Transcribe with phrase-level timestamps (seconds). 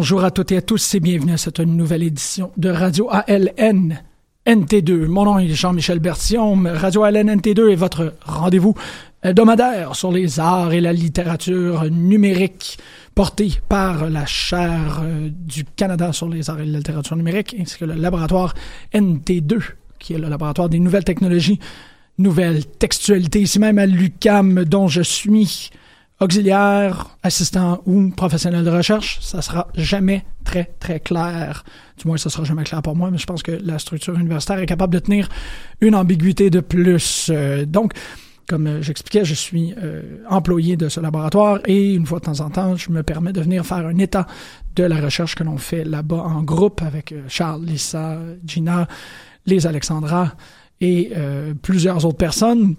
[0.00, 4.00] Bonjour à toutes et à tous et bienvenue à cette nouvelle édition de Radio ALN
[4.46, 5.06] NT2.
[5.06, 6.68] Mon nom est Jean-Michel Berthiaume.
[6.68, 8.74] Radio ALN NT2 est votre rendez-vous
[9.24, 12.78] hebdomadaire sur les arts et la littérature numérique
[13.16, 17.76] porté par la chaire euh, du Canada sur les arts et la littérature numérique ainsi
[17.76, 18.54] que le laboratoire
[18.94, 19.58] NT2
[19.98, 21.58] qui est le laboratoire des nouvelles technologies,
[22.18, 25.70] nouvelles textualités, ici même à l'UCAM dont je suis
[26.20, 31.64] auxiliaire, assistant ou professionnel de recherche, ça sera jamais très, très clair.
[31.96, 34.58] Du moins, ça sera jamais clair pour moi, mais je pense que la structure universitaire
[34.58, 35.28] est capable de tenir
[35.80, 37.30] une ambiguïté de plus.
[37.30, 37.92] Euh, donc,
[38.48, 42.40] comme euh, j'expliquais, je suis euh, employé de ce laboratoire et une fois de temps
[42.40, 44.26] en temps, je me permets de venir faire un état
[44.74, 48.88] de la recherche que l'on fait là-bas en groupe avec Charles, Lisa, Gina,
[49.46, 50.34] les Alexandra
[50.80, 51.10] et
[51.62, 52.76] plusieurs autres personnes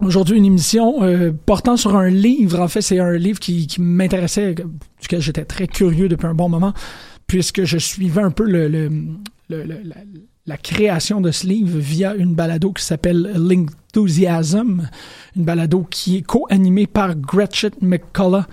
[0.00, 2.60] Aujourd'hui, une émission euh, portant sur un livre.
[2.60, 4.54] En fait, c'est un livre qui, qui m'intéressait,
[5.00, 6.72] duquel j'étais très curieux depuis un bon moment,
[7.26, 8.88] puisque je suivais un peu le, le,
[9.48, 9.96] le, la,
[10.48, 14.88] la, création de ce livre via une balado qui s'appelle L'Enthusiasm,
[15.36, 18.44] une balado qui est co-animée par Gretchen McCullough.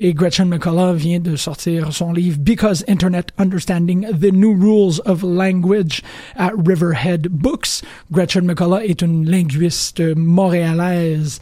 [0.00, 5.22] Et Gretchen McCullough vient de sortir son livre Because Internet Understanding the New Rules of
[5.22, 6.02] Language
[6.36, 7.82] à Riverhead Books.
[8.10, 11.40] Gretchen McCullough est une linguiste montréalaise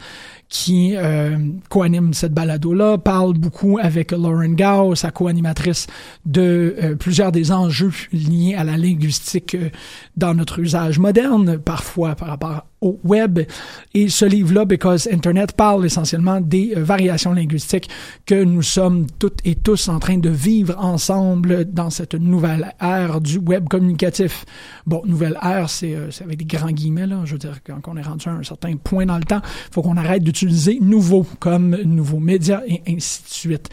[0.53, 1.35] qui euh,
[1.67, 5.87] co-anime cette balado-là, parle beaucoup avec Lauren Gao, sa co-animatrice,
[6.27, 9.69] de euh, plusieurs des enjeux liés à la linguistique euh,
[10.15, 13.39] dans notre usage moderne, parfois par rapport au web.
[13.93, 17.89] Et ce livre-là, Because Internet, parle essentiellement des euh, variations linguistiques
[18.25, 23.21] que nous sommes toutes et tous en train de vivre ensemble dans cette nouvelle ère
[23.21, 24.45] du web communicatif.
[24.85, 27.21] Bon, nouvelle ère, c'est euh, avec des grands guillemets, là.
[27.25, 29.73] Je veux dire, quand on est rendu à un certain point dans le temps, il
[29.73, 33.69] faut qu'on arrête d'utiliser nouveau comme nouveaux médias et ainsi de suite.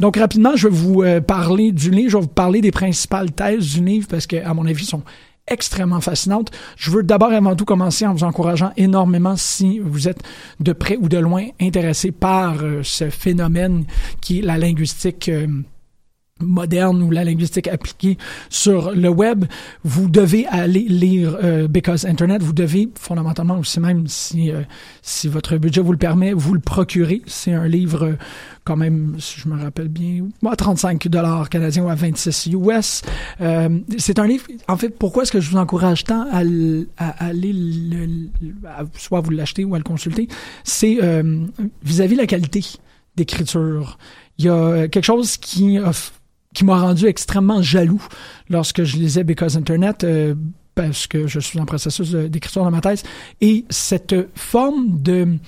[0.00, 3.30] Donc rapidement, je vais vous euh, parler du livre, je vais vous parler des principales
[3.30, 5.02] thèses du livre parce que, à mon avis, sont
[5.48, 6.50] extrêmement fascinante.
[6.76, 10.22] Je veux d'abord avant tout commencer en vous encourageant énormément si vous êtes
[10.60, 13.84] de près ou de loin intéressé par euh, ce phénomène
[14.20, 15.28] qui est la linguistique.
[15.28, 15.46] Euh,
[16.42, 18.18] moderne ou la linguistique appliquée
[18.48, 19.44] sur le web,
[19.84, 22.42] vous devez aller lire euh, Because Internet.
[22.42, 24.62] Vous devez fondamentalement aussi même si euh,
[25.02, 27.22] si votre budget vous le permet, vous le procurer.
[27.26, 28.18] C'est un livre euh,
[28.64, 33.02] quand même, si je me rappelle bien, à 35 dollars canadiens ou à 26 US.
[33.98, 34.46] c'est un livre.
[34.68, 36.42] En fait, pourquoi est-ce que je vous encourage tant à,
[37.18, 38.28] aller le,
[38.96, 40.28] soit vous l'acheter ou à le consulter,
[40.62, 40.98] c'est
[41.82, 42.64] vis-à-vis la qualité
[43.16, 43.98] d'écriture.
[44.38, 45.78] Il y a quelque chose qui
[46.54, 48.04] qui m'a rendu extrêmement jaloux
[48.48, 50.34] lorsque je lisais Because Internet, euh,
[50.74, 53.02] parce que je suis en processus d'écriture dans ma thèse,
[53.40, 55.38] et cette forme de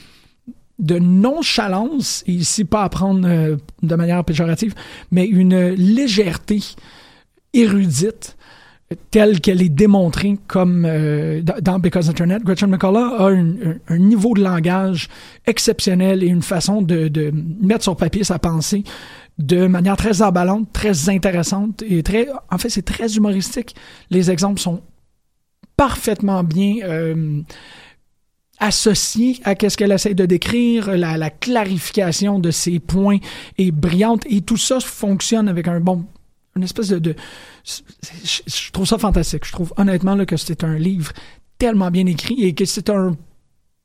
[0.80, 4.74] de nonchalance, et ici pas à prendre euh, de manière péjorative,
[5.12, 6.60] mais une légèreté
[7.52, 8.36] érudite
[9.10, 12.42] telle qu'elle est démontrée comme euh, dans Because Internet.
[12.42, 15.08] Gretchen McCullough a un, niveau de langage
[15.46, 18.84] exceptionnel et une façon de, de mettre sur papier sa pensée
[19.38, 23.74] de manière très emballante, très intéressante et très, en fait, c'est très humoristique.
[24.10, 24.80] Les exemples sont
[25.76, 27.42] parfaitement bien euh,
[28.60, 30.96] associés à ce qu'elle essaie de décrire.
[30.96, 33.18] La, clarification de ses points
[33.58, 36.06] est brillante et tout ça fonctionne avec un bon,
[36.56, 37.16] une espèce de,
[37.64, 39.44] je, trouve ça fantastique.
[39.44, 41.12] Je trouve honnêtement que c'est un livre
[41.58, 43.16] tellement bien écrit et que c'est un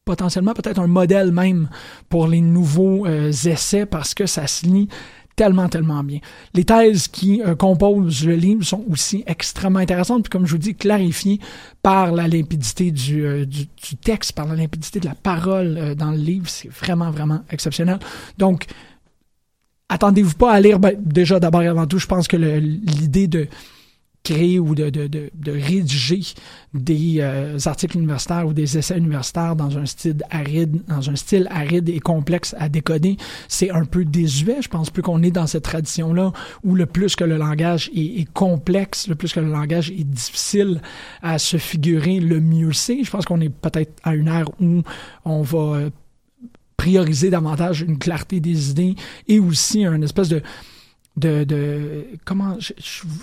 [0.06, 1.70] potentiellement peut-être un modèle même
[2.10, 4.88] pour les nouveaux euh, essais parce que ça se lit
[5.40, 6.20] tellement, tellement bien.
[6.54, 10.58] Les thèses qui euh, composent le livre sont aussi extrêmement intéressantes, puis comme je vous
[10.58, 11.40] dis, clarifiées
[11.82, 13.66] par la limpidité du, euh, du,
[14.04, 16.50] texte, par la limpidité de la parole euh, dans le livre.
[16.50, 18.00] C'est vraiment, vraiment exceptionnel.
[18.38, 18.66] Donc,
[19.88, 23.48] attendez-vous pas à lire, ben, déjà d'abord et avant tout, je pense que l'idée de
[24.24, 26.22] créer ou de, de, de, de rédiger
[26.74, 31.48] des euh, articles universitaires ou des essais universitaires dans un style aride, dans un style
[31.50, 33.18] aride et complexe à décoder,
[33.48, 34.58] c'est un peu désuet.
[34.62, 36.32] Je pense plus qu'on est dans cette tradition-là
[36.64, 40.82] où le plus que le langage est, complexe, le plus que le langage est difficile
[41.22, 43.04] à se figurer, le mieux c'est.
[43.04, 44.84] Je pense qu'on est peut-être à une ère où
[45.26, 45.90] on va euh,
[46.78, 48.96] prioriser davantage une clarté des idées
[49.28, 50.42] et aussi un espèce de
[51.18, 52.72] de, de comment je,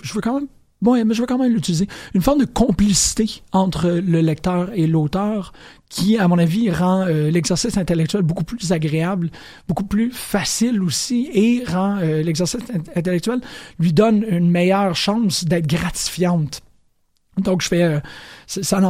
[0.02, 0.48] je veux quand même
[0.82, 1.88] Bon, mais je veux quand même l'utiliser.
[2.14, 5.52] Une forme de complicité entre le lecteur et l'auteur
[5.88, 9.30] qui, à mon avis, rend euh, l'exercice intellectuel beaucoup plus agréable,
[9.68, 12.60] beaucoup plus facile aussi et rend euh, l'exercice
[12.94, 13.40] intellectuel
[13.78, 16.60] lui donne une meilleure chance d'être gratifiante.
[17.38, 18.00] Donc, je fais euh,
[18.46, 18.80] ça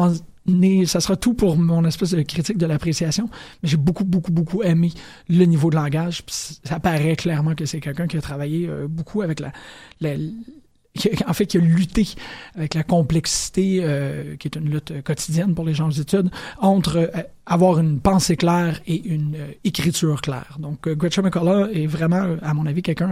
[0.87, 3.29] ça sera tout pour mon espèce de critique de l'appréciation,
[3.63, 4.93] mais j'ai beaucoup, beaucoup, beaucoup aimé
[5.29, 6.23] le niveau de langage.
[6.29, 9.51] Ça paraît clairement que c'est quelqu'un qui a travaillé beaucoup avec la,
[10.01, 10.15] la,
[11.27, 12.07] en fait, qui a lutté
[12.57, 17.23] avec la complexité, euh, qui est une lutte quotidienne pour les gens d'études, entre euh,
[17.47, 20.57] avoir une pensée claire et une euh, écriture claire.
[20.59, 23.11] Donc, Gretchen McCullough est vraiment, à mon avis, quelqu'un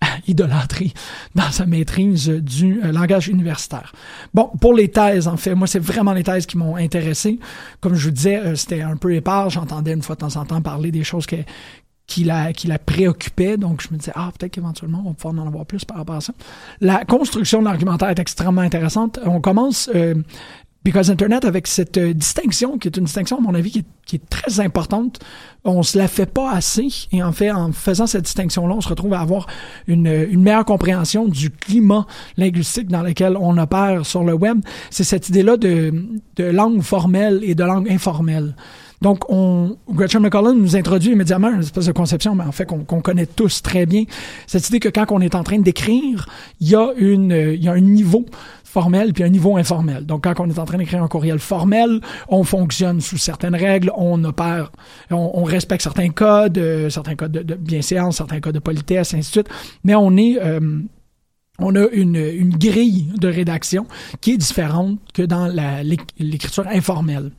[0.00, 0.92] à, idolâtrer
[1.34, 3.92] dans sa maîtrise du langage universitaire.
[4.34, 7.38] Bon, pour les thèses, en fait, moi, c'est vraiment les thèses qui m'ont intéressé.
[7.80, 9.50] Comme je vous disais, c'était un peu épars.
[9.50, 11.36] J'entendais une fois de temps en temps parler des choses que,
[12.08, 13.56] qui la, qui la préoccupait.
[13.56, 16.16] Donc, je me disais, ah, peut-être qu'éventuellement, on va pouvoir en avoir plus par rapport
[16.16, 16.32] à ça.
[16.80, 19.20] La construction de l'argumentaire est extrêmement intéressante.
[19.24, 20.14] On commence, euh,
[20.84, 23.84] Because Internet, avec cette euh, distinction, qui est une distinction, à mon avis, qui est,
[24.06, 25.20] qui est, très importante.
[25.64, 26.88] On se la fait pas assez.
[27.12, 29.46] Et en fait, en faisant cette distinction-là, on se retrouve à avoir
[29.86, 32.06] une, une meilleure compréhension du climat
[32.38, 34.60] linguistique dans lequel on opère sur le web.
[34.88, 38.54] C'est cette idée-là de, de langue formelle et de langue informelle.
[39.00, 43.00] Donc, on, Gretchen McCollum nous introduit immédiatement une espèce de conception, mais en fait, qu'on
[43.00, 44.04] connaît tous très bien.
[44.46, 46.28] Cette idée que quand on est en train d'écrire,
[46.60, 48.24] il y a une, il y a un niveau
[48.64, 50.04] formel puis un niveau informel.
[50.04, 53.90] Donc, quand on est en train d'écrire un courriel formel, on fonctionne sous certaines règles,
[53.96, 54.70] on opère,
[55.10, 59.34] on, respecte certains codes, euh, certains codes de, bienséance, certains codes de politesse, ainsi de
[59.34, 59.48] suite.
[59.84, 60.60] Mais on est euh,
[61.58, 63.86] on a une, une, grille de rédaction
[64.20, 65.48] qui est différente que dans
[66.20, 67.32] l'écriture informelle.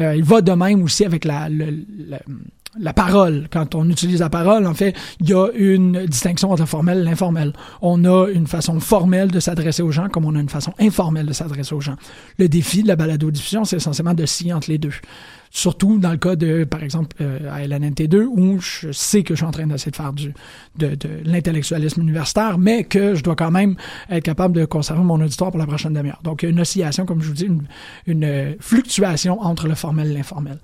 [0.00, 3.48] Euh, il va de même aussi avec la, la, parole.
[3.50, 6.98] Quand on utilise la parole, en fait, il y a une distinction entre le formel
[6.98, 7.52] et l'informel.
[7.82, 11.26] On a une façon formelle de s'adresser aux gens comme on a une façon informelle
[11.26, 11.96] de s'adresser aux gens.
[12.38, 14.92] Le défi de la balado-diffusion, c'est essentiellement de scier entre les deux.
[15.56, 19.38] Surtout dans le cas de, par exemple, euh, à LNNT2, où je sais que je
[19.38, 20.34] suis en train d'essayer de faire du,
[20.76, 23.74] de, de l'intellectualisme universitaire, mais que je dois quand même
[24.10, 26.20] être capable de conserver mon auditoire pour la prochaine demi-heure.
[26.22, 27.62] Donc, il y a une oscillation, comme je vous dis, une,
[28.06, 30.58] une fluctuation entre le formel et l'informel.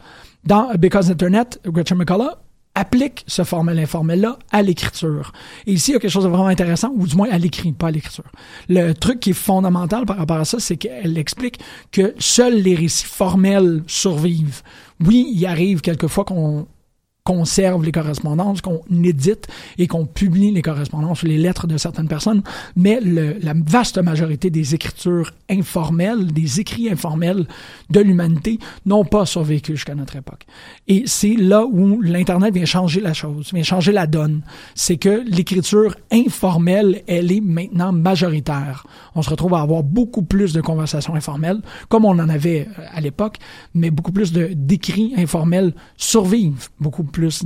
[0.45, 2.37] Dans Because Internet, Gretchen McCullough
[2.75, 5.33] applique ce formel informel-là à l'écriture.
[5.67, 7.73] Et ici, il y a quelque chose de vraiment intéressant, ou du moins à l'écrit,
[7.73, 8.25] pas à l'écriture.
[8.69, 11.59] Le truc qui est fondamental par rapport à ça, c'est qu'elle explique
[11.91, 14.63] que seuls les récits formels survivent.
[15.05, 16.67] Oui, il arrive quelquefois qu'on
[17.25, 19.47] conserve les correspondances, qu'on édite
[19.79, 22.43] et qu'on publie les correspondances, les lettres de certaines personnes,
[22.75, 27.47] mais le, la vaste majorité des écritures informelles, des écrits informels
[27.91, 30.47] de l'humanité n'ont pas survécu jusqu'à notre époque.
[30.89, 34.43] Et c'est là où l'Internet vient changer la chose, vient changer la donne.
[34.75, 38.85] C'est que l'écriture informelle, elle est maintenant majoritaire.
[39.15, 42.83] On se retrouve à avoir beaucoup plus de conversations informelles, comme on en avait euh,
[42.93, 43.37] à l'époque,
[43.75, 47.45] mais beaucoup plus d'écrits informels survivent, beaucoup plus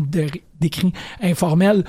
[0.60, 1.84] d'écrits informels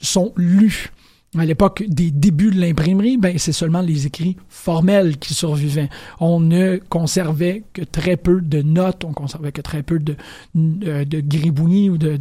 [0.00, 0.90] sont lus.
[1.38, 5.88] À l'époque des débuts de l'imprimerie, ben, c'est seulement les écrits formels qui survivaient.
[6.18, 10.16] On ne conservait que très peu de notes, on conservait que très peu de,
[10.56, 12.16] de, de gribouillis ou de,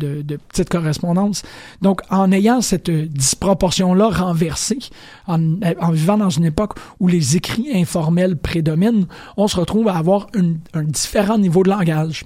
[0.49, 1.41] petites correspondances.
[1.81, 4.77] Donc, en ayant cette disproportion-là renversée,
[5.25, 9.97] en, en, vivant dans une époque où les écrits informels prédominent, on se retrouve à
[9.97, 12.25] avoir un différent niveau de langage.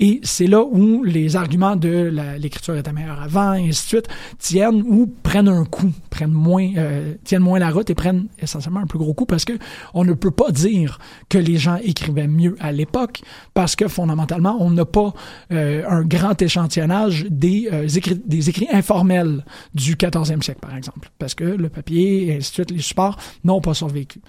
[0.00, 4.08] Et c'est là où les arguments de l'écriture était meilleure avant, et ainsi de suite,
[4.38, 8.80] tiennent ou prennent un coup, prennent moins, euh, tiennent moins la route et prennent essentiellement
[8.80, 9.54] un plus gros coup parce que
[9.94, 13.22] on ne peut pas dire que les gens écrivaient mieux à l'époque
[13.54, 15.12] parce que fondamentalement, on n'a pas
[15.52, 21.10] euh, un grand échantillonnage des, euh, écrits, des écrits informels du 14e siècle, par exemple,
[21.18, 24.20] parce que le papier et ainsi de suite, les supports n'ont pas survécu.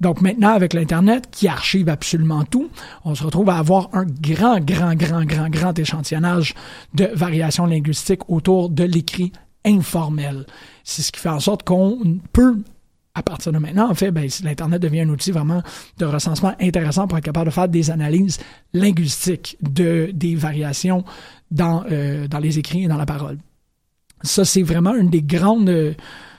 [0.00, 2.70] Donc maintenant, avec l'Internet qui archive absolument tout,
[3.04, 6.54] on se retrouve à avoir un grand, grand, grand, grand, grand échantillonnage
[6.94, 9.32] de variations linguistiques autour de l'écrit
[9.64, 10.46] informel.
[10.84, 12.58] C'est ce qui fait en sorte qu'on peut
[13.14, 15.60] à partir de maintenant, en fait, ben, l'Internet devient un outil vraiment
[15.98, 18.38] de recensement intéressant pour être capable de faire des analyses
[18.72, 21.04] linguistiques de, des variations
[21.50, 23.38] dans, euh, dans les écrits et dans la parole.
[24.22, 25.96] Ça, c'est vraiment une des grandes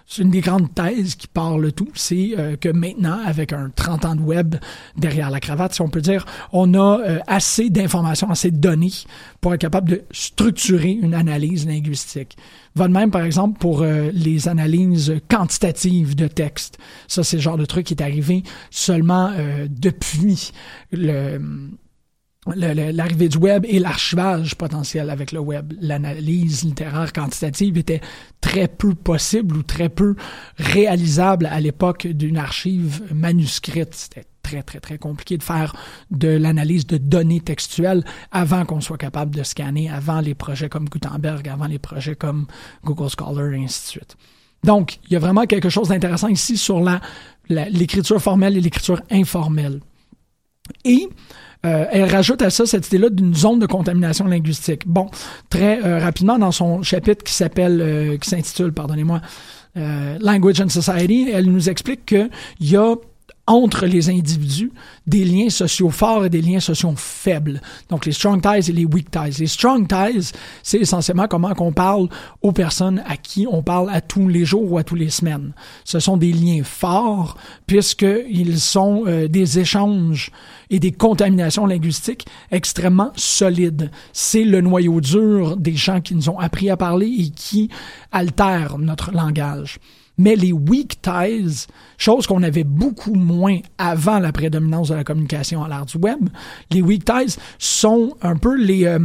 [0.10, 4.06] c'est une des grandes thèses qui parle tout, c'est euh, que maintenant, avec un 30
[4.06, 4.56] ans de web
[4.98, 8.92] derrière la cravate, si on peut dire, on a euh, assez d'informations, assez de données
[9.40, 12.38] pour être capable de structurer une analyse linguistique.
[12.76, 16.80] Va de même, par exemple, pour euh, les analyses quantitatives de texte.
[17.08, 19.32] Ça, c'est le genre de truc qui est arrivé seulement
[19.70, 20.52] depuis
[20.92, 21.40] le
[22.48, 25.74] l'arrivée du web et l'archivage potentiel avec le web.
[25.82, 28.02] L'analyse littéraire quantitative était
[28.42, 30.16] très peu possible ou très peu
[30.58, 33.94] réalisable à l'époque d'une archive manuscrite.
[33.94, 35.76] C'était très, très, très compliqué de faire
[36.12, 40.88] de l'analyse de données textuelles avant qu'on soit capable de scanner, avant les projets comme
[40.90, 42.48] Gutenberg, avant les projets comme
[42.84, 44.18] Google Scholar et ainsi de suite.
[44.64, 46.84] Donc, il y a vraiment quelque chose d'intéressant ici sur
[47.50, 49.80] l'écriture formelle et l'écriture informelle.
[50.84, 51.08] Et
[51.66, 54.84] euh, elle rajoute à ça cette idée-là d'une zone de contamination linguistique.
[54.88, 55.10] Bon,
[55.50, 59.22] très euh, rapidement dans son chapitre qui s'appelle, euh, qui s'intitule, pardonnez-moi,
[59.76, 62.96] Language and Society, elle nous explique qu'il y a
[63.50, 64.72] entre les individus
[65.08, 67.62] des liens sociaux forts et des liens sociaux faibles.
[67.90, 69.40] Donc les strong ties et les weak ties.
[69.40, 72.10] Les strong ties, c'est essentiellement comment qu'on parle
[72.44, 75.54] aux personnes à qui on parle à tous les jours ou à tous les semaines.
[75.84, 80.32] Ce sont des liens forts puisqu'ils sont euh, des échanges
[80.70, 83.90] et des contaminations linguistiques extrêmement solides.
[84.14, 87.70] C'est le noyau dur des gens qui nous ont appris à parler et qui
[88.12, 89.80] altèrent notre langage.
[90.20, 91.66] Mais les weak ties,
[91.98, 96.30] chose qu'on avait beaucoup moins avant la prédominance de la communication à l'ère du web,
[96.70, 99.00] les weak ties sont un peu les, euh,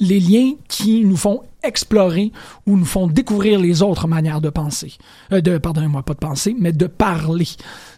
[0.00, 2.32] les liens qui nous font explorer
[2.66, 4.94] ou nous font découvrir les autres manières de penser.
[5.32, 7.48] Euh, de, pardonnez-moi, pas de penser, mais de parler.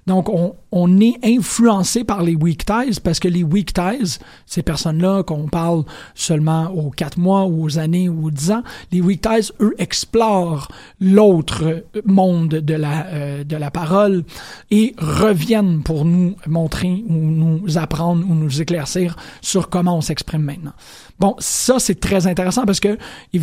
[0.07, 4.63] Donc, on, on, est influencé par les weak ties parce que les weak ties, ces
[4.63, 8.63] personnes-là qu'on parle seulement aux quatre mois ou aux années ou aux dix ans,
[8.93, 10.69] les weak ties, eux, explorent
[11.01, 14.25] l'autre monde de la, euh, de la parole
[14.71, 20.43] et reviennent pour nous montrer ou nous apprendre ou nous éclaircir sur comment on s'exprime
[20.43, 20.73] maintenant.
[21.19, 22.97] Bon, ça, c'est très intéressant parce que,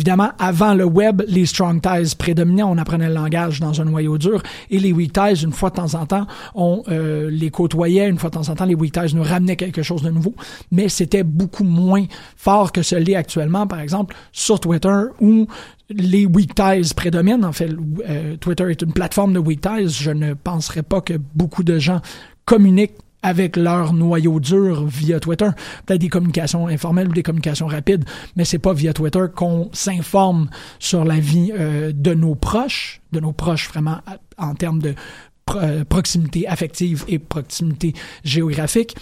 [0.08, 4.16] évidemment, avant le web, les strong ties prédominaient, on apprenait le langage dans un noyau
[4.16, 8.08] dur et les weak ties, une fois de temps en temps, on euh, les côtoyait,
[8.08, 10.34] une fois de temps en temps, les weak ties nous ramenaient quelque chose de nouveau,
[10.72, 12.06] mais c'était beaucoup moins
[12.38, 15.46] fort que ce l'est actuellement, par exemple, sur Twitter où
[15.90, 17.44] les weak ties prédominent.
[17.44, 17.68] En fait,
[18.08, 19.88] euh, Twitter est une plateforme de weak ties.
[19.88, 22.00] Je ne penserais pas que beaucoup de gens
[22.46, 25.48] communiquent avec leur noyau dur via Twitter.
[25.86, 28.04] Peut-être des communications informelles ou des communications rapides,
[28.36, 30.48] mais c'est pas via Twitter qu'on s'informe
[30.78, 33.98] sur la vie euh, de nos proches, de nos proches vraiment
[34.36, 34.94] en termes de
[35.56, 37.94] euh, proximité affective et proximité
[38.24, 38.96] géographique.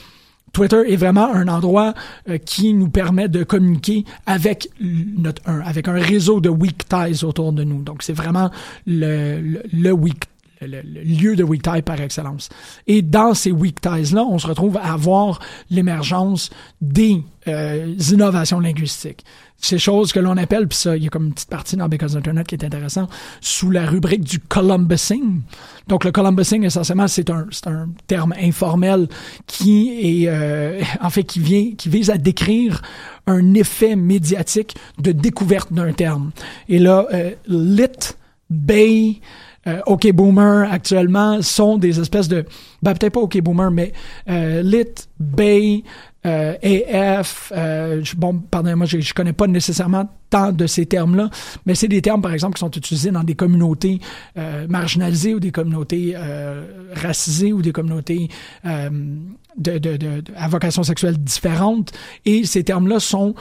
[0.53, 1.93] Twitter est vraiment un endroit
[2.29, 7.25] euh, qui nous permet de communiquer avec notre un, avec un réseau de weak ties
[7.25, 7.83] autour de nous.
[7.83, 8.51] Donc c'est vraiment
[8.87, 10.25] le, le, le weak
[10.61, 12.49] le, lieu de weak tie par excellence.
[12.87, 19.25] Et dans ces weak ties-là, on se retrouve à avoir l'émergence des euh, innovations linguistiques.
[19.59, 21.89] Ces choses que l'on appelle, puis ça, il y a comme une petite partie dans
[21.89, 23.09] Because Internet qui est intéressant,
[23.41, 25.41] sous la rubrique du Columbusing.
[25.89, 29.09] Donc le Columbusing, essentiellement, c'est un, un terme informel
[29.47, 32.83] qui est, euh, en fait, qui vient, qui vise à décrire
[33.27, 36.33] un effet médiatique de découverte d'un terme.
[36.69, 38.15] Et là, euh, lit,
[38.51, 39.21] bay,
[39.67, 42.45] euh, OK Boomer actuellement sont des espèces de
[42.83, 43.93] ben peut-être pas OK Boomer mais
[44.29, 45.83] euh, Lit, Bay,
[46.27, 51.31] AF, euh, bon pardonnez-moi je, je connais pas nécessairement tant de ces termes-là,
[51.67, 54.01] mais c'est des termes par exemple qui sont utilisés dans des communautés
[54.37, 56.65] euh, marginalisées ou des communautés euh,
[56.95, 58.29] racisées ou des communautés
[58.65, 61.93] de, de, de, à vocation sexuelle différente
[62.25, 63.35] et ces termes-là sont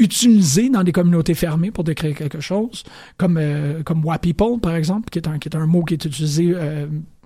[0.00, 2.82] utilisé dans des communautés fermées pour décrire quelque chose,
[3.18, 5.94] comme, euh, comme Wa People, par exemple, qui est un, qui est un mot qui
[5.94, 6.54] est utilisé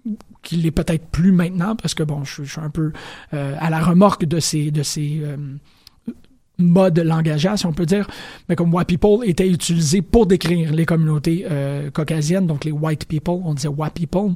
[0.06, 0.10] euh,
[0.42, 2.92] qui l'est peut-être plus maintenant, parce que bon, je, suis un peu
[3.32, 5.36] euh, à la remorque de ces, de ces euh,
[6.58, 8.06] si on peut dire,
[8.48, 13.06] mais comme White People était utilisé pour décrire les communautés euh, caucasiennes, donc les White
[13.06, 14.34] People, on disait White People.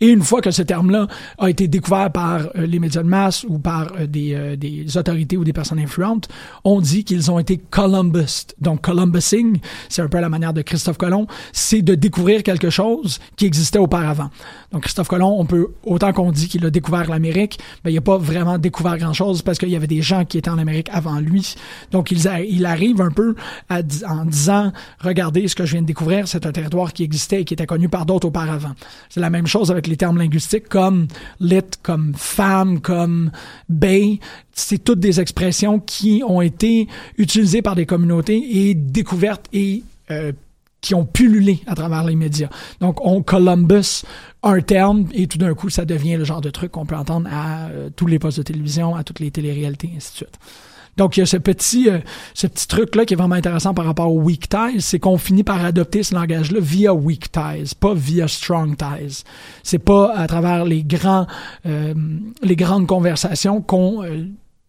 [0.00, 1.06] Et une fois que ce terme-là
[1.38, 4.96] a été découvert par euh, les médias de masse ou par euh, des, euh, des,
[4.96, 6.28] autorités ou des personnes influentes,
[6.64, 8.46] on dit qu'ils ont été Columbus.
[8.60, 13.18] Donc Columbusing, c'est un peu la manière de Christophe Colomb, c'est de découvrir quelque chose
[13.36, 14.30] qui existait auparavant.
[14.72, 18.00] Donc Christophe Colomb, on peut autant qu'on dit qu'il a découvert l'Amérique, ben il n'a
[18.00, 21.18] pas vraiment découvert grand-chose parce qu'il y avait des gens qui étaient en Amérique avant
[21.20, 21.54] lui.
[21.90, 23.34] Donc il, il arrive un peu
[23.68, 27.42] à, en disant, regardez ce que je viens de découvrir, c'est un territoire qui existait
[27.42, 28.72] et qui était connu par d'autres auparavant.
[29.08, 31.08] C'est la même chose avec les termes linguistiques comme
[31.40, 33.30] lit, comme femme, comme
[33.68, 34.20] bay.
[34.52, 36.88] C'est toutes des expressions qui ont été
[37.18, 40.32] utilisées par des communautés et découvertes et euh,
[40.80, 42.50] qui ont pullulé à travers les médias.
[42.80, 44.04] Donc, on Columbus
[44.42, 47.28] un terme et tout d'un coup, ça devient le genre de truc qu'on peut entendre
[47.32, 50.38] à euh, tous les postes de télévision, à toutes les téléréalités, et ainsi de suite.
[50.96, 51.98] Donc, il y a ce petit, euh,
[52.34, 55.42] ce petit truc-là qui est vraiment intéressant par rapport aux weak ties, c'est qu'on finit
[55.42, 59.24] par adopter ce langage-là via weak ties, pas via strong ties.
[59.62, 61.26] C'est pas à travers les grands,
[61.66, 61.94] euh,
[62.42, 64.24] les grandes conversations qu'on euh,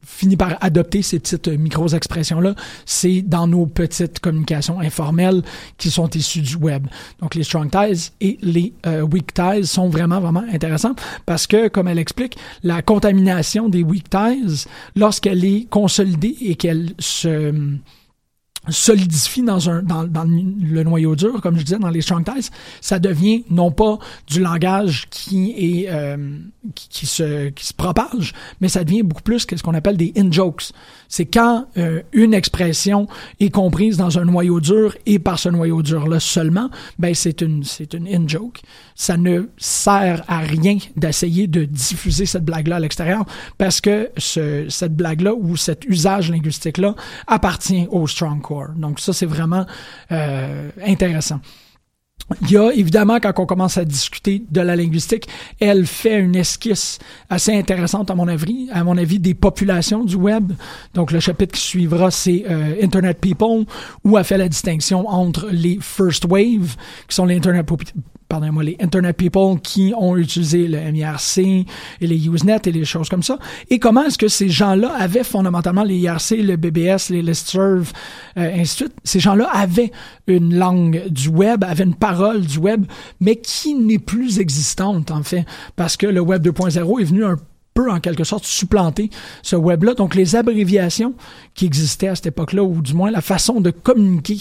[0.06, 5.42] finit par adopter ces petites micro-expressions-là, c'est dans nos petites communications informelles
[5.78, 6.88] qui sont issues du web.
[7.20, 11.68] Donc les strong ties et les euh, weak ties sont vraiment, vraiment intéressants parce que,
[11.68, 17.54] comme elle explique, la contamination des weak ties, lorsqu'elle est consolidée et qu'elle se
[18.70, 22.50] solidifie dans un dans, dans, le noyau dur, comme je disais dans les strong ties,
[22.82, 26.18] ça devient non pas du langage qui est euh,
[26.74, 30.14] qui, se qui se propage, mais ça devient beaucoup plus que ce qu'on appelle des
[30.18, 30.72] in jokes.
[31.08, 33.08] C'est quand euh, une expression
[33.40, 37.42] est comprise dans un noyau dur et par ce noyau dur là seulement, ben c'est
[37.42, 38.62] une c'est une in joke.
[38.96, 43.26] Ça ne sert à rien d'essayer de diffuser cette blague là à l'extérieur
[43.58, 46.96] parce que ce, cette blague là ou cet usage linguistique là
[47.28, 48.55] appartient au strong core.
[48.76, 49.66] Donc ça, c'est vraiment
[50.12, 51.40] euh, intéressant.
[52.42, 55.28] Il y a évidemment, quand on commence à discuter de la linguistique,
[55.60, 56.98] elle fait une esquisse
[57.30, 60.52] assez intéressante à mon avis, à mon avis, des populations du web.
[60.96, 63.66] Donc le chapitre qui suivra, c'est euh, Internet People,
[64.04, 66.76] où elle fait la distinction entre les first wave,
[67.08, 67.68] qui sont les Internet
[68.28, 71.66] pardonnez-moi, les Internet People qui ont utilisé le MIRC et
[72.08, 73.38] les Usenet et les choses comme ça.
[73.70, 77.92] Et comment est-ce que ces gens-là avaient fondamentalement les IRC, le BBS, les Listserv,
[78.38, 78.94] euh, ainsi de suite?
[79.04, 79.92] Ces gens-là avaient
[80.28, 82.86] une langue du web, avaient une parole du web,
[83.20, 87.38] mais qui n'est plus existante, en fait, parce que le web 2.0 est venu un
[87.76, 89.10] peu en quelque sorte supplanter
[89.44, 89.94] ce web-là.
[89.96, 91.14] Donc les abréviations
[91.54, 94.38] qui existaient à cette époque-là, ou du moins la façon de communiquer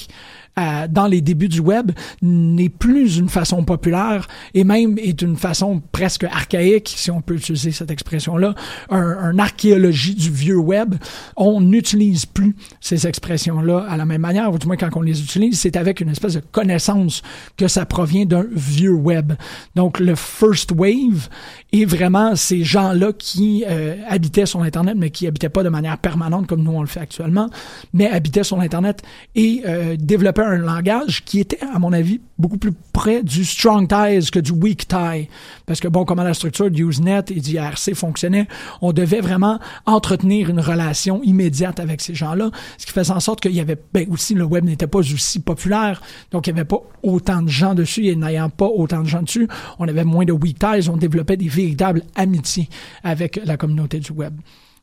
[0.57, 5.83] dans les débuts du web n'est plus une façon populaire et même est une façon
[5.93, 8.55] presque archaïque, si on peut utiliser cette expression-là,
[8.91, 10.95] un, un archéologie du vieux web.
[11.37, 15.21] On n'utilise plus ces expressions-là à la même manière, ou du moins quand on les
[15.21, 17.23] utilise, c'est avec une espèce de connaissance
[17.57, 19.33] que ça provient d'un vieux web.
[19.75, 21.29] Donc le first wave
[21.73, 25.99] est vraiment ces gens-là qui euh, habitaient sur Internet, mais qui habitaient pas de manière
[25.99, 27.51] permanente comme nous on le fait actuellement,
[27.93, 29.03] mais habitaient sur Internet
[29.35, 33.89] et euh, développaient un langage qui était, à mon avis, beaucoup plus près du strong
[33.89, 35.29] ties que du weak tie.
[35.67, 38.47] Parce que, bon, comment la structure de Usenet et d'IRC fonctionnait,
[38.81, 43.41] on devait vraiment entretenir une relation immédiate avec ces gens-là, ce qui faisait en sorte
[43.41, 46.69] qu'il y avait, ben, aussi, le web n'était pas aussi populaire, donc il n'y avait
[46.69, 50.25] pas autant de gens dessus, et n'ayant pas autant de gens dessus, on avait moins
[50.25, 52.69] de weak ties, on développait des véritables amitiés
[53.03, 54.35] avec la communauté du web.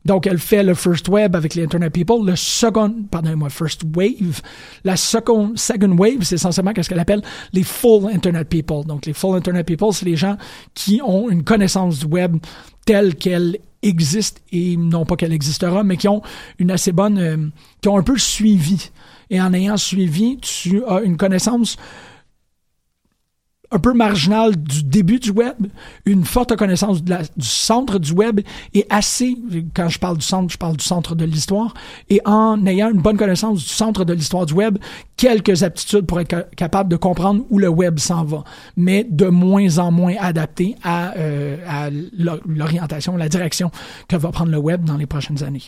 [0.06, 2.26] Donc, elle fait le first web avec les Internet People.
[2.26, 4.42] Le second, pardonnez-moi, first wave.
[4.84, 7.22] La second, second wave, c'est essentiellement ce qu'elle appelle
[7.54, 8.86] les full Internet People.
[8.86, 10.38] Donc, les full Internet People, c'est les gens
[10.74, 12.38] qui ont une connaissance du web
[12.86, 16.22] telle qu'elle existe et non pas qu'elle existera, mais qui ont
[16.60, 17.38] une assez bonne, euh,
[17.82, 18.90] qui ont un peu suivi.
[19.30, 21.78] Et en ayant suivi, tu as une connaissance
[23.72, 25.68] un peu marginal du début du web,
[26.06, 28.42] une forte connaissance du centre du web
[28.74, 29.38] et assez,
[29.74, 31.74] quand je parle du centre, je parle du centre de l'histoire,
[32.10, 34.78] et en ayant une bonne connaissance du centre de l'histoire du web,
[35.16, 38.44] quelques aptitudes pour être capable de comprendre où le web s'en va,
[38.76, 41.90] mais de moins en moins adapté à, euh, à
[42.46, 43.72] l'orientation, la direction
[44.08, 45.64] que va prendre le web dans les prochaines années.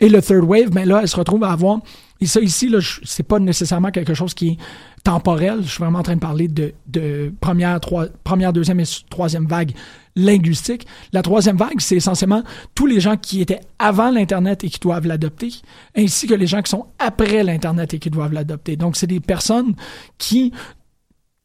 [0.00, 1.80] Et le third wave, mais ben là, elle se retrouve à avoir,
[2.20, 4.56] et ça ici, là, c'est pas nécessairement quelque chose qui est
[5.04, 5.60] temporel.
[5.62, 7.78] Je suis vraiment en train de parler de, première,
[8.24, 9.72] première, deuxième et troisième vague
[10.16, 10.86] linguistique.
[11.12, 12.42] La troisième vague, c'est essentiellement
[12.74, 15.50] tous les gens qui étaient avant l'Internet et qui doivent l'adopter,
[15.96, 18.76] ainsi que les gens qui sont après l'Internet et qui doivent l'adopter.
[18.76, 19.74] Donc, c'est des personnes
[20.18, 20.52] qui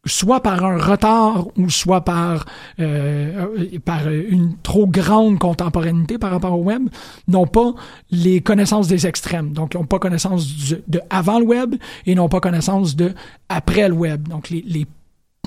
[0.05, 2.45] soit par un retard ou soit par
[2.79, 3.47] euh,
[3.85, 6.89] par une trop grande contemporanéité par rapport au web,
[7.27, 7.73] n'ont pas
[8.11, 9.53] les connaissances des extrêmes.
[9.53, 10.47] Donc, ils n'ont pas connaissance
[10.87, 13.13] de avant le web et n'ont pas connaissance de
[13.49, 14.27] après le web.
[14.27, 14.85] Donc, les, les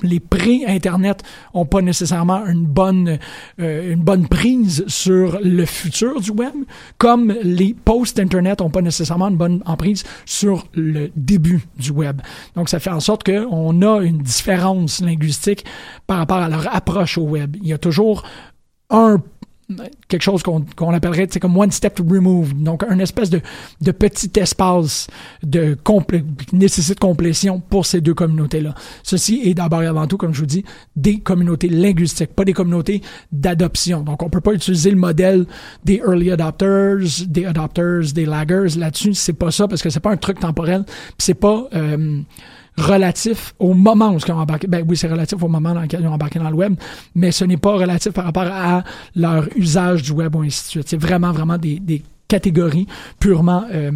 [0.03, 1.23] les pré-Internet
[1.55, 3.17] ont pas nécessairement une bonne,
[3.59, 6.53] euh, une bonne prise sur le futur du web,
[6.99, 12.21] comme les post-Internet ont pas nécessairement une bonne emprise sur le début du web.
[12.55, 15.65] Donc, ça fait en sorte qu'on a une différence linguistique
[16.05, 17.55] par rapport à leur approche au web.
[17.59, 18.21] Il y a toujours
[18.91, 19.17] un
[20.07, 23.41] quelque chose qu'on appellerait c'est comme one step remove donc un espèce de,
[23.81, 25.07] de petit espace
[25.43, 25.77] de
[26.47, 30.33] qui nécessite complétion pour ces deux communautés là ceci est d'abord et avant tout comme
[30.33, 30.63] je vous dis
[30.95, 33.01] des communautés linguistiques pas des communautés
[33.31, 34.01] d'adoption.
[34.01, 35.45] Donc on peut pas utiliser le modèle
[35.83, 38.77] des early adopters des adopters des laggers.
[38.77, 40.85] Là-dessus c'est pas ça parce que c'est pas un truc temporel
[41.17, 42.21] c'est pas euh,
[42.77, 44.67] relatif au moment où ils ont embarqué.
[44.67, 46.75] Ben oui, c'est relatif au moment dans lequel ils ont embarqué dans le web,
[47.15, 48.83] mais ce n'est pas relatif par rapport à
[49.15, 50.89] leur usage du web ou ainsi de suite.
[50.89, 52.87] C'est vraiment, vraiment des, des catégories
[53.19, 53.91] purement, euh,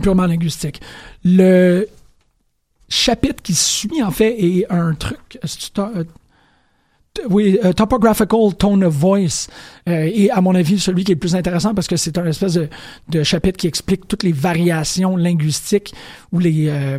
[0.00, 0.80] purement linguistiques.
[1.24, 1.88] Le
[2.88, 5.38] chapitre qui suit, en fait, est un truc
[7.28, 9.48] oui, euh, Topographical Tone of Voice
[9.88, 12.26] euh, est, à mon avis, celui qui est le plus intéressant parce que c'est un
[12.26, 12.68] espèce de,
[13.08, 15.94] de, chapitre qui explique toutes les variations linguistiques
[16.32, 16.98] ou les euh,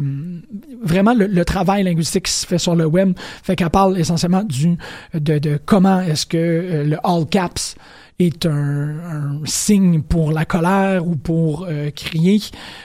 [0.82, 3.14] vraiment le, travail linguistique qui se fait sur le web.
[3.44, 4.78] Fait qu'elle parle essentiellement du
[5.14, 7.76] de, de comment est-ce que le all caps
[8.20, 12.42] est un, un, signe pour la colère ou pour crier.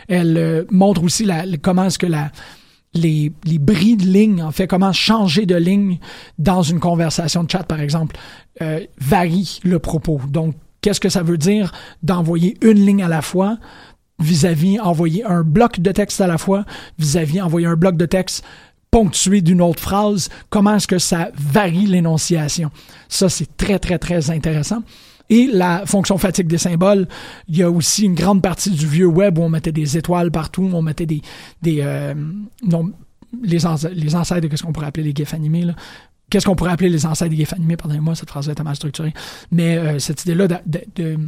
[0.09, 2.31] Elle montre aussi la, comment est-ce que la
[2.95, 5.99] les, les bris de ligne, en fait, comment changer de ligne
[6.39, 8.17] dans une conversation de chat, par exemple,
[8.63, 10.21] euh, varie le propos.
[10.29, 13.59] Donc, qu'est-ce que ça veut dire d'envoyer une ligne à la fois
[14.21, 16.65] vis-à-vis envoyer un bloc de texte à la fois
[16.99, 18.45] vis-à-vis envoyer un bloc de texte
[18.93, 22.71] ponctué d'une autre phrase, comment est-ce que ça varie l'énonciation?
[23.09, 24.85] Ça, c'est très, très, très intéressant.
[25.31, 27.09] Et la fonction fatigue des symboles,
[27.49, 30.31] il y a aussi une grande partie du vieux web où on mettait des étoiles
[30.31, 31.23] partout, on mettait des...
[31.63, 32.15] des euh,
[32.63, 32.93] non,
[33.43, 33.59] les,
[33.95, 35.75] les ancêtres de ce qu'on pourrait appeler les gifs animés, là.
[36.31, 37.77] Qu'est-ce qu'on pourrait appeler les ancêtres des gifs animés?
[37.77, 39.13] Pardonnez-moi, cette phrase est mal structurée.
[39.51, 41.19] Mais euh, cette idée-là de,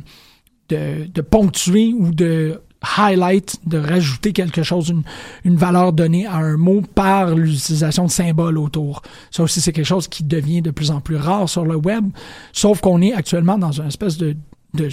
[0.68, 2.60] de, ponctuer ou de
[2.96, 5.02] highlight, de rajouter quelque chose, une,
[5.44, 9.02] une valeur donnée à un mot par l'utilisation de symboles autour.
[9.30, 12.06] Ça aussi, c'est quelque chose qui devient de plus en plus rare sur le web,
[12.52, 14.36] sauf qu'on est actuellement dans une espèce de,
[14.74, 14.88] de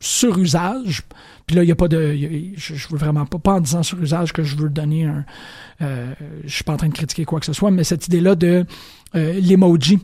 [0.00, 1.02] surusage.
[1.46, 2.14] Puis là, il n'y a pas de.
[2.56, 5.24] je, je veux vraiment pas, pas en disant surusage que je veux donner un.
[5.80, 6.12] Euh,
[6.44, 8.64] je suis pas en train de critiquer quoi que ce soit, mais cette idée-là de
[9.14, 9.98] euh, l'emoji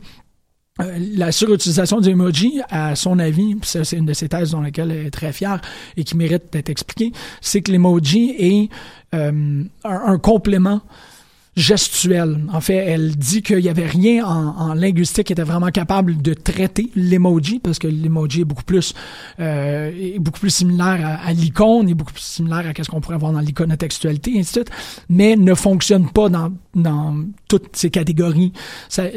[0.80, 4.90] euh, la surutilisation du emoji, à son avis, c'est une de ses thèses dans laquelle
[4.90, 5.60] elle est très fière
[5.96, 8.68] et qui mérite d'être expliquée, c'est que l'emoji est
[9.14, 10.80] euh, un, complément
[11.56, 12.44] gestuel.
[12.52, 16.32] En fait, elle dit qu'il n'y avait rien en, linguistique qui était vraiment capable de
[16.32, 18.94] traiter l'emoji, parce que l'emoji est beaucoup plus
[19.40, 23.18] euh, est beaucoup plus similaire à, l'icône, est beaucoup plus similaire à ce qu'on pourrait
[23.18, 24.70] voir dans l'icône textualité, et ainsi de suite,
[25.08, 28.52] mais ne fonctionne pas dans dans toutes ces catégories.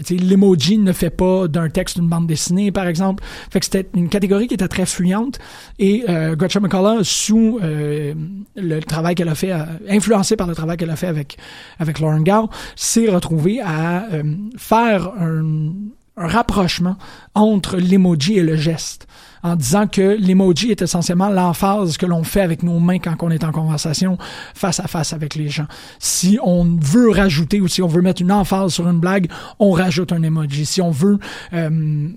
[0.10, 3.24] L'emoji ne fait pas d'un texte une bande dessinée, par exemple.
[3.50, 5.40] Fait que c'était une catégorie qui était très fuyante.
[5.80, 8.14] Et euh, Gretchen McCullough, sous euh,
[8.56, 11.38] le travail qu'elle a fait, euh, influencé par le travail qu'elle a fait avec,
[11.80, 14.24] avec Lauren Gow, s'est retrouvée à euh,
[14.58, 15.72] faire un,
[16.18, 16.98] un rapprochement
[17.36, 19.08] entre l'emoji et le geste
[19.44, 23.30] en disant que l'emoji est essentiellement l'emphase que l'on fait avec nos mains quand on
[23.30, 24.18] est en conversation
[24.54, 25.68] face à face avec les gens.
[26.00, 29.72] Si on veut rajouter ou si on veut mettre une emphase sur une blague, on
[29.72, 30.66] rajoute un emoji.
[30.66, 31.18] Si on veut
[31.54, 32.10] euh,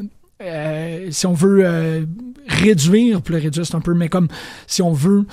[0.42, 2.04] euh, si on veut euh,
[2.48, 4.28] réduire, plus réduire c'est un peu, mais comme
[4.66, 5.26] si on veut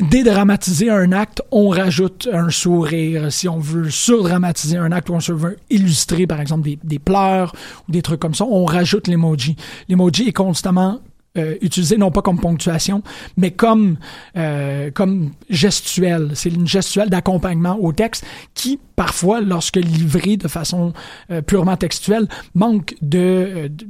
[0.00, 3.30] dédramatiser un acte, on rajoute un sourire.
[3.30, 7.54] Si on veut surdramatiser un acte ou on veut illustrer, par exemple, des, des pleurs
[7.86, 9.56] ou des trucs comme ça, on rajoute l'emoji.
[9.88, 11.00] L'emoji est constamment
[11.38, 13.02] euh, utilisé non pas comme ponctuation,
[13.36, 13.98] mais comme
[14.36, 16.32] euh, comme gestuelle.
[16.34, 20.92] C'est une gestuelle d'accompagnement au texte qui, parfois, lorsque livré de façon
[21.30, 23.86] euh, purement textuelle, manque de, de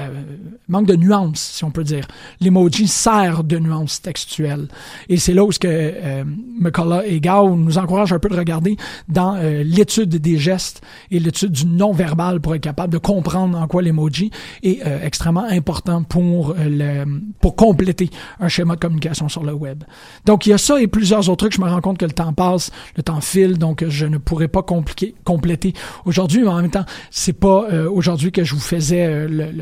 [0.00, 0.22] euh,
[0.68, 2.06] manque de nuances, si on peut dire.
[2.40, 4.68] L'emoji sert de nuances textuelles.
[5.08, 6.24] Et c'est là où ce que euh,
[6.60, 8.76] McCullough et Gao nous encouragent un peu de regarder
[9.08, 13.66] dans euh, l'étude des gestes et l'étude du non-verbal pour être capable de comprendre en
[13.66, 14.30] quoi l'emoji
[14.62, 17.04] est euh, extrêmement important pour le
[17.40, 19.84] pour compléter un schéma de communication sur le web.
[20.26, 21.54] Donc il y a ça et plusieurs autres trucs.
[21.54, 24.48] Je me rends compte que le temps passe, le temps file, donc je ne pourrais
[24.48, 25.72] pas compliquer, compléter
[26.04, 29.61] aujourd'hui, mais en même temps, c'est pas aujourd'hui que je vous faisais le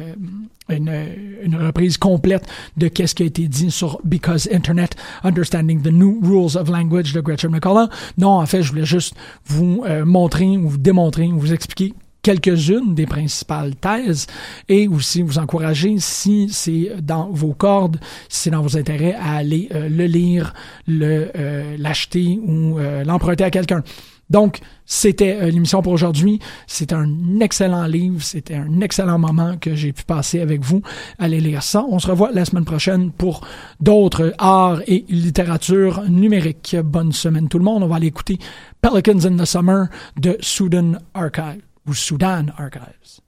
[0.68, 6.20] une, reprise complète de qu'est-ce qui a été dit sur Because Internet, Understanding the New
[6.22, 7.88] Rules of Language de Gretchen McCullough.
[8.18, 9.14] Non, en fait, je voulais juste
[9.46, 14.26] vous euh, montrer, vous démontrer, vous expliquer quelques-unes des principales thèses
[14.68, 19.36] et aussi vous encourager, si c'est dans vos cordes, si c'est dans vos intérêts, à
[19.36, 20.52] aller euh, le lire,
[20.88, 23.82] euh, l'acheter ou l'emprunter à quelqu'un.
[24.30, 26.38] Donc, c'était euh, l'émission pour aujourd'hui.
[26.66, 28.22] C'était un excellent livre.
[28.22, 30.82] C'était un excellent moment que j'ai pu passer avec vous.
[31.18, 31.84] Allez lire ça.
[31.88, 33.46] On se revoit la semaine prochaine pour
[33.80, 36.76] d'autres arts et littérature numérique.
[36.82, 37.82] Bonne semaine tout le monde.
[37.82, 38.38] On va aller écouter
[38.80, 39.88] Pelicans in the Summer
[40.18, 43.20] de Sudan Archive ou Sudan Archives.